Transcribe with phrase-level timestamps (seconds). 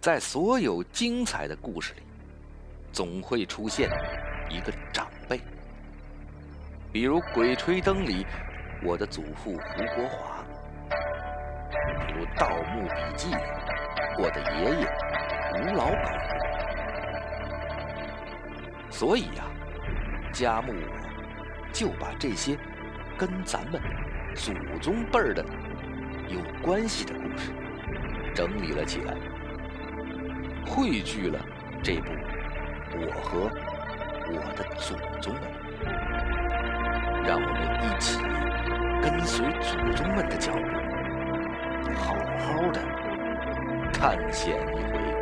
[0.00, 2.02] 在所有精彩的故事里，
[2.92, 3.90] 总会出现
[4.48, 5.40] 一个长辈，
[6.92, 8.24] 比如《鬼吹灯》里
[8.84, 10.44] 我的祖父胡国华，
[12.06, 13.42] 比如《盗墓笔记》里
[14.22, 14.86] 我的爷爷
[15.60, 16.16] 吴老板。
[18.88, 19.44] 所以呀，
[20.32, 22.56] 家木我就把这些
[23.18, 23.82] 跟咱们
[24.36, 25.44] 祖宗辈儿的
[26.28, 27.52] 有关系的故事
[28.32, 29.16] 整理了起来。
[30.68, 31.38] 汇聚了
[31.82, 32.10] 这部
[32.94, 33.50] 《我和
[34.30, 35.42] 我的祖宗们》，
[37.26, 38.20] 让我们一起
[39.02, 40.58] 跟随祖宗们的脚步，
[41.94, 42.80] 好好的
[43.92, 45.17] 探险一回。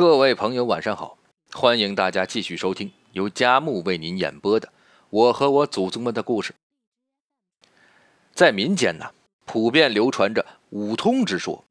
[0.00, 1.18] 各位朋友，晚上好！
[1.52, 4.66] 欢迎大家继续收听由佳木为您演播的
[5.10, 6.54] 《我和我祖宗们的故事》。
[8.32, 9.12] 在民间呢，
[9.44, 11.62] 普遍流传着五通之说，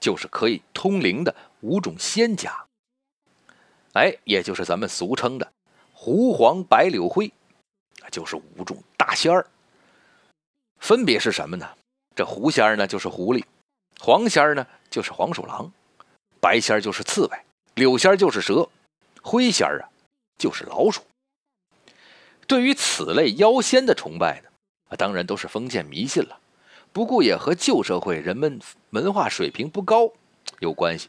[0.00, 2.66] 就是可以通灵的五种仙家。
[3.92, 5.52] 哎，也就是咱们俗称的
[5.92, 7.32] 狐、黄、白、柳、灰，
[8.10, 9.46] 就是五种大仙儿。
[10.80, 11.70] 分别是什么呢？
[12.16, 13.44] 这狐仙儿呢，就是狐狸；
[14.00, 15.70] 黄仙儿呢，就是黄鼠狼；
[16.40, 17.38] 白仙儿就是刺猬。
[17.74, 18.68] 柳仙儿就是蛇，
[19.22, 19.88] 灰仙儿啊
[20.36, 21.02] 就是老鼠。
[22.46, 26.40] 对于此类妖仙的崇拜呢，当然都是封建迷信了。
[26.92, 30.12] 不过也和旧社会人们文化水平不高
[30.58, 31.08] 有关系。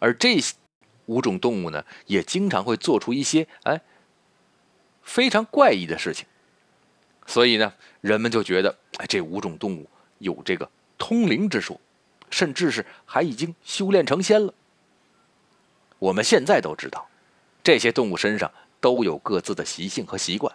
[0.00, 0.40] 而这
[1.06, 3.80] 五种动物呢，也经常会做出一些哎
[5.02, 6.26] 非常怪异的事情。
[7.26, 10.68] 所以呢，人们就觉得哎这五种动物有这个
[10.98, 11.80] 通灵之说，
[12.28, 14.52] 甚至是还已经修炼成仙了。
[16.00, 17.06] 我们现在都知道，
[17.62, 20.52] 这些动物身上都有各自的习性和习惯。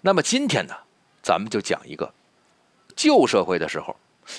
[0.00, 0.74] 那么今天呢，
[1.22, 2.10] 咱们就讲一个
[2.96, 3.94] 旧社会的时候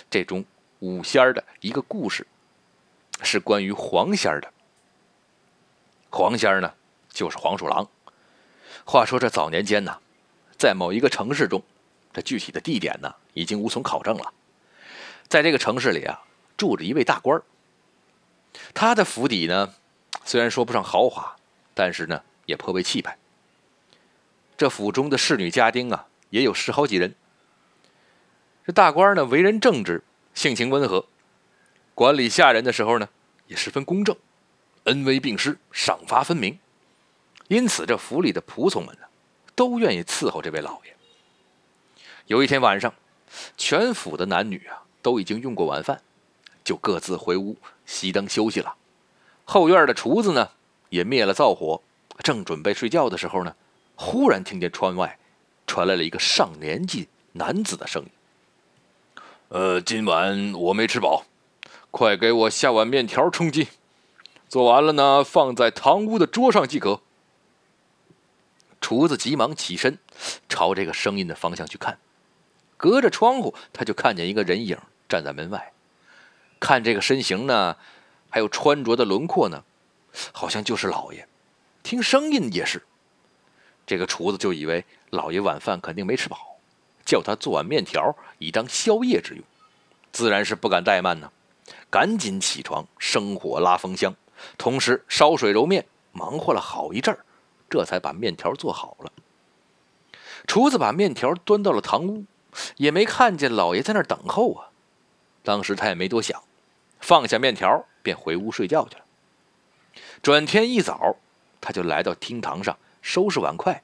[0.10, 0.44] 这种
[0.80, 2.26] 五仙儿的一个故事，
[3.22, 4.52] 是关于黄仙儿的。
[6.10, 6.74] 黄仙儿呢，
[7.08, 7.88] 就是黄鼠狼。
[8.84, 10.00] 话说这早年间呢，
[10.58, 11.62] 在某一个城市中，
[12.12, 14.34] 这具体的地点呢，已经无从考证了。
[15.28, 16.20] 在这个城市里啊，
[16.58, 17.44] 住着一位大官儿。
[18.74, 19.74] 他的府邸呢，
[20.24, 21.36] 虽然说不上豪华，
[21.74, 23.18] 但是呢也颇为气派。
[24.58, 27.16] 这府中的侍女家丁啊，也有十好几人。
[28.66, 30.04] 这大官呢，为人正直，
[30.34, 31.08] 性情温和，
[31.96, 33.10] 管理下人的时候呢，
[33.48, 34.16] 也十分公正，
[34.84, 36.60] 恩威并施，赏罚分明。
[37.48, 39.08] 因此，这府里的仆从们呢，
[39.56, 40.96] 都愿意伺候这位老爷。
[42.28, 42.94] 有一天晚上，
[43.58, 46.02] 全府的男女啊，都已经用过晚饭。
[46.64, 47.58] 就各自回屋
[47.92, 48.76] 熄灯休息了。
[49.44, 50.52] 后院的厨子呢，
[50.88, 51.82] 也灭了灶火，
[52.24, 53.54] 正准备睡觉的时候呢，
[53.96, 55.20] 忽然听见窗外
[55.68, 58.10] 传来了一个上年纪男子的声音
[59.50, 61.26] ：“呃，今晚我没吃饱，
[61.92, 63.68] 快给我下碗面条充饥。
[64.48, 67.02] 做完了呢，放在堂屋的桌上即可。”
[68.80, 70.00] 厨子急忙起身，
[70.48, 72.00] 朝这个声音的方向去看。
[72.78, 74.78] 隔着窗户，他就看见一个人影
[75.08, 75.74] 站在门外。
[76.62, 77.76] 看这个身形呢，
[78.30, 79.64] 还有穿着的轮廓呢，
[80.32, 81.28] 好像就是老爷。
[81.84, 82.84] 听声音也是。
[83.86, 86.38] 这个厨子就以为老爷晚饭肯定没吃饱，
[87.04, 89.44] 叫他做碗面条以当宵夜之用，
[90.14, 91.32] 自然是不敢怠慢呢，
[91.90, 94.16] 赶紧起床生火拉风箱，
[94.58, 97.26] 同时烧水揉面，忙活了好一阵儿，
[97.70, 99.12] 这才把面条做好了。
[100.46, 102.26] 厨子把面条端到了堂屋，
[102.78, 104.70] 也没看见老爷在那儿等候啊。
[105.44, 106.42] 当时他也没多想。
[107.02, 109.04] 放下面条，便回屋睡觉去了。
[110.22, 111.18] 转天一早，
[111.60, 113.84] 他就来到厅堂上收拾碗筷，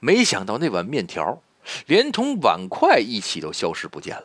[0.00, 1.40] 没想到那碗面条
[1.86, 4.24] 连同碗筷一起都消失不见了。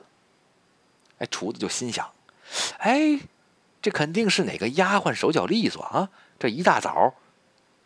[1.20, 2.12] 哎，厨子就心想：
[2.80, 3.20] 哎，
[3.82, 6.10] 这肯定是哪个丫鬟手脚利索啊！
[6.40, 7.14] 这一大早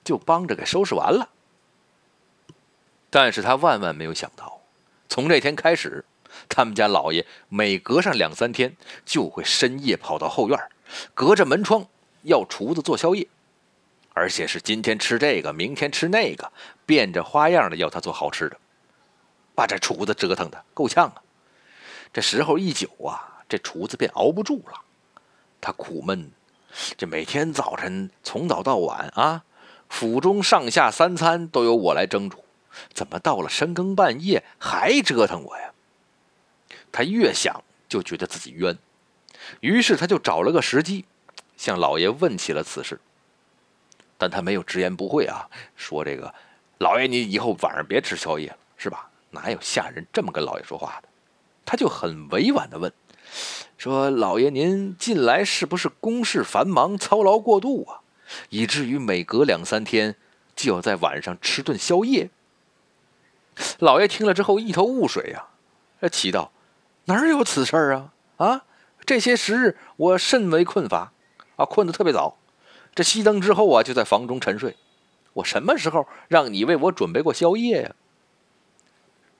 [0.04, 1.30] 就帮着给收拾完了。
[3.10, 4.62] 但是他万万没有想到，
[5.10, 6.06] 从这天开始。
[6.50, 8.76] 他们家老爷每隔上两三天
[9.06, 10.60] 就会深夜跑到后院，
[11.14, 11.88] 隔着门窗
[12.24, 13.28] 要厨子做宵夜，
[14.14, 16.52] 而且是今天吃这个，明天吃那个，
[16.86, 18.58] 变着花样的要他做好吃的，
[19.56, 21.22] 把这厨子折腾的够呛啊！
[22.14, 24.82] 这时候一久啊，这厨子便熬不住了，
[25.60, 26.32] 他苦闷，
[26.98, 29.44] 这每天早晨从早到晚啊，
[29.90, 32.44] 府中上下三餐都由我来蒸煮，
[32.94, 35.74] 怎么到了深更半夜还折腾我呀？
[36.92, 38.78] 他越想就觉得自己冤，
[39.60, 41.06] 于是他就找了个时机，
[41.56, 43.00] 向老爷问起了此事，
[44.18, 46.34] 但他没有直言不讳啊，说这个
[46.80, 49.10] 老爷，你以后晚上别吃宵夜了，是吧？
[49.32, 51.10] 哪有下人这么跟老爷说话的？
[51.66, 52.92] 他就很委婉的问，
[53.78, 58.00] 说老爷您近来是不是公事繁忙，操劳过度啊，
[58.50, 60.16] 以至于每隔两三天
[60.56, 62.30] 就要在晚上吃顿宵夜？
[63.80, 66.52] 老爷听了之后一头雾水呀，奇道
[67.08, 68.14] ：“哪有此事啊？
[68.38, 68.66] 啊，
[69.06, 71.12] 这些时日我甚为困乏。”
[71.58, 72.38] 啊，困得特别早，
[72.94, 74.76] 这熄灯之后啊，就在房中沉睡。
[75.34, 77.96] 我什么时候让你为我准备过宵夜呀？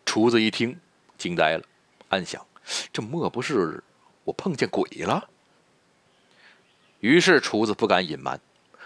[0.04, 0.80] 厨子一听，
[1.18, 1.64] 惊呆了，
[2.10, 2.44] 暗想：
[2.92, 3.84] 这莫不是
[4.24, 5.30] 我碰见鬼了？
[7.02, 8.40] 于是厨子不敢隐瞒，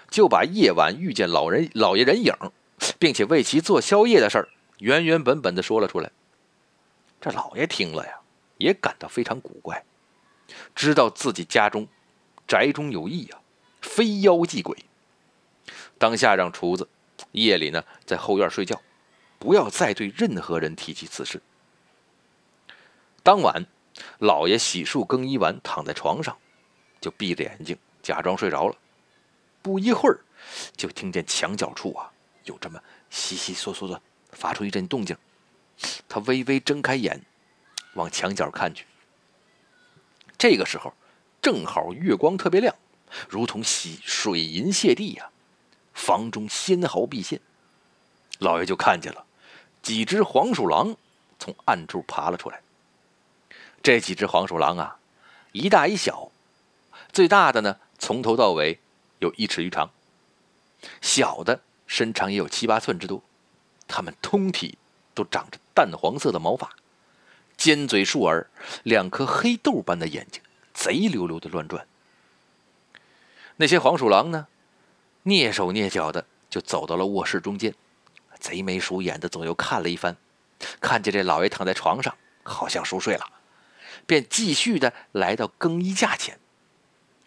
[0.09, 2.33] 就把夜晚遇见老人、老爷人影，
[2.99, 4.49] 并且为其做宵夜的事儿，
[4.79, 6.11] 原原本本的说了出来。
[7.21, 8.19] 这老爷听了呀，
[8.61, 9.83] 也感到非常古怪，
[10.75, 11.87] 知道自己家中。
[12.47, 13.39] 宅中有异啊，
[13.81, 14.77] 非妖即鬼。
[15.97, 16.89] 当下让厨子
[17.31, 18.81] 夜里呢在后院睡觉，
[19.39, 21.41] 不要再对任何人提起此事。
[23.23, 23.65] 当晚，
[24.19, 26.37] 老爷洗漱更衣完，躺在床上，
[26.99, 28.75] 就闭着眼睛假装睡着了。
[29.61, 30.19] 不一会儿，
[30.75, 32.11] 就听见墙角处啊
[32.45, 35.15] 有这么悉悉嗦嗦的发出一阵动静。
[36.09, 37.21] 他微微睁开眼，
[37.93, 38.85] 往墙角看去。
[40.37, 40.93] 这个时候。
[41.43, 42.75] 正好月光特别亮，
[43.27, 45.31] 如同洗水银泻地呀，
[45.91, 47.41] 房中纤毫毕现。
[48.37, 49.25] 老爷就看见了
[49.81, 50.95] 几只黄鼠狼
[51.39, 52.61] 从暗处爬了出来。
[53.81, 54.99] 这几只黄鼠狼啊，
[55.51, 56.29] 一大一小，
[57.11, 58.79] 最大的呢从头到尾
[59.17, 59.89] 有一尺余长，
[61.01, 63.23] 小的身长也有七八寸之多。
[63.87, 64.77] 它们通体
[65.15, 66.69] 都长着淡黄色的毛发，
[67.57, 68.49] 尖嘴竖耳，
[68.83, 70.41] 两颗黑豆般的眼睛。
[70.73, 71.85] 贼溜溜的乱转，
[73.57, 74.47] 那些黄鼠狼呢，
[75.25, 77.75] 蹑手蹑脚的就走到了卧室中间，
[78.39, 80.15] 贼眉鼠眼的左右看了一番，
[80.79, 83.25] 看见这老爷躺在床上，好像熟睡了，
[84.07, 86.39] 便继续的来到更衣架前。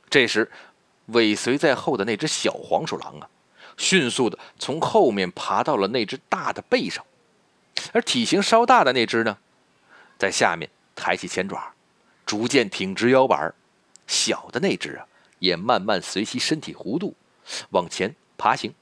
[0.09, 0.50] 这时，
[1.06, 3.29] 尾随在后的那只小黄鼠狼啊，
[3.76, 7.05] 迅速的从后面爬到了那只大的背上，
[7.93, 9.38] 而体型稍大的那只呢，
[10.19, 11.72] 在下面抬起前爪。
[12.26, 13.55] 逐渐挺直腰板
[14.06, 15.06] 小的那只啊，
[15.40, 17.14] 也慢慢随其身体弧度
[17.69, 18.75] 往前爬行，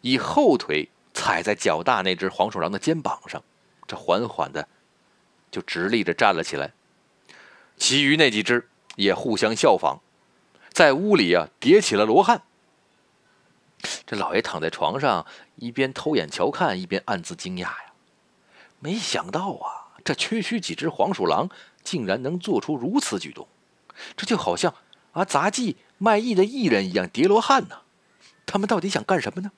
[0.00, 3.40] 以后腿踩在脚大那只黄鼠狼的肩膀上，
[3.86, 4.68] 这缓缓的
[5.52, 6.72] 就直立着站了起来。
[7.76, 10.00] 其余那几只也互相效仿，
[10.70, 12.42] 在屋里啊叠起了罗汉。
[14.04, 15.24] 这老爷躺在床上，
[15.54, 17.92] 一边偷眼瞧看，一边暗自惊讶呀，
[18.80, 21.48] 没想到啊，这区区几只黄鼠狼。
[21.84, 23.46] 竟然能做出如此举动，
[24.16, 24.74] 这就好像
[25.12, 27.82] 啊杂技卖艺的艺人一样叠罗汉呢。
[28.46, 29.52] 他们到底想干什么呢？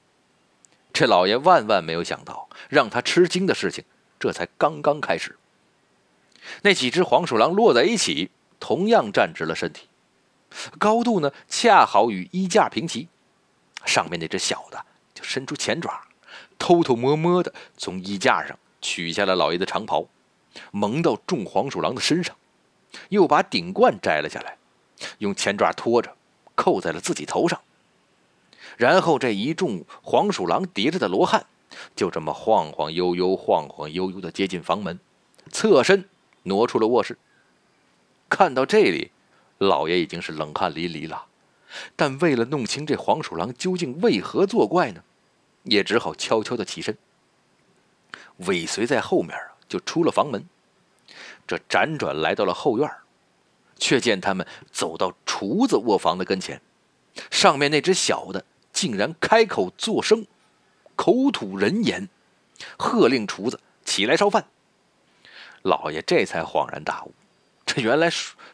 [0.92, 3.84] 这老爷万万没有想到，让他吃惊的事情
[4.18, 5.38] 这才刚刚开始。
[6.62, 9.86] 那几只黄鼠狼落在一起，同样站直了身体，
[10.76, 13.06] 高度呢恰好与衣架平齐。
[13.84, 14.84] 上面那只小的
[15.14, 16.08] 就伸出前爪，
[16.58, 20.08] 偷偷摸摸的从衣架上取下了老爷的长袍。
[20.70, 22.36] 蒙到众黄鼠狼的身上，
[23.08, 24.56] 又把顶冠摘了下来，
[25.18, 26.16] 用前爪拖着，
[26.54, 27.60] 扣在了自己头上。
[28.76, 31.46] 然后这一众黄鼠狼叠着的罗汉，
[31.94, 34.98] 就这么晃晃悠悠、晃晃悠悠的接近房门，
[35.50, 36.08] 侧身
[36.42, 37.18] 挪出了卧室。
[38.28, 39.12] 看到这里，
[39.58, 41.26] 老爷已经是冷汗淋漓了，
[41.94, 45.02] 但为了弄清这黄鼠狼究竟为何作怪呢，
[45.62, 46.98] 也只好悄悄的起身，
[48.38, 49.55] 尾随在后面啊。
[49.68, 50.44] 就出了房门，
[51.46, 52.90] 这辗转来到了后院，
[53.78, 56.60] 却见他们走到厨子卧房的跟前，
[57.30, 60.26] 上面那只小的竟然开口作声，
[60.94, 62.08] 口吐人言，
[62.78, 64.46] 喝令厨子起来烧饭。
[65.62, 67.12] 老爷这才恍然大悟，
[67.64, 68.08] 这原来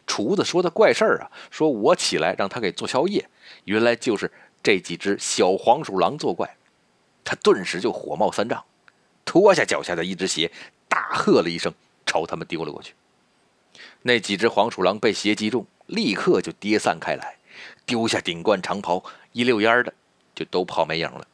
[0.07, 3.29] 厨子说的怪事儿啊，说我起来让他给做宵夜，
[3.65, 6.57] 原来就是这几只小黄鼠狼作怪。
[7.25, 8.65] 他顿时就火冒三丈，
[9.33, 10.53] 脱下脚下的一只鞋。
[10.89, 11.73] 大喝了一声，
[12.05, 12.93] 朝他们丢了过去。
[14.03, 17.39] 那几只黄鼠狼被鞋击中，立刻就跌散开来，
[17.87, 19.95] 丢下顶冠长袍，一溜烟的
[20.35, 21.27] 就都跑没影了。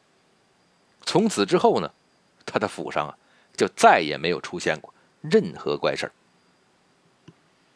[1.03, 1.91] 从此之后呢，
[2.45, 3.17] 他的府上啊，
[3.57, 6.11] 就再也没有出现过任何怪事儿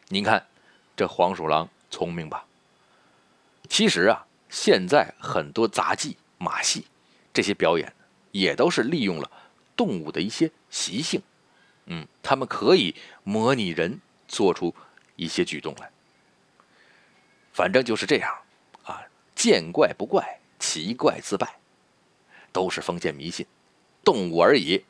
[0.08, 0.48] 您看，
[0.96, 2.46] 这黄鼠狼聪明吧？
[3.68, 6.86] 其实啊，现在很多杂技、马戏
[7.34, 7.92] 这些表演，
[8.32, 9.30] 也都是利用了
[9.76, 11.22] 动物的一些习性。
[11.86, 14.74] 嗯，他们可以模拟人做出
[15.18, 15.92] 一些举动来，
[17.52, 18.34] 反正就是这样
[18.84, 19.04] 啊。
[19.36, 21.60] 见怪不怪，奇怪自败，
[22.54, 23.46] 都是封建迷信，
[24.04, 24.86] 动物而已。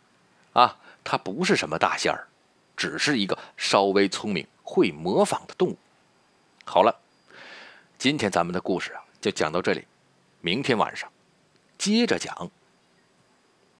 [0.53, 2.27] 啊，它不是什么大仙儿，
[2.77, 5.77] 只是一个稍微聪明、会模仿的动物。
[6.63, 6.99] 好了，
[7.97, 9.87] 今天咱们的故事啊，就讲到这里，
[10.41, 11.11] 明天晚上
[11.79, 12.51] 接着讲。